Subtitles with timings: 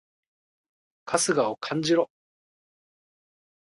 [1.05, 2.09] 春日を感じろ！